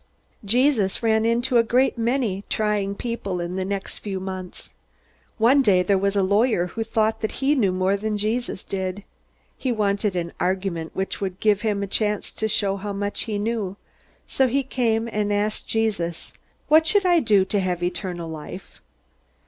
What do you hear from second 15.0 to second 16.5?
and asked Jesus,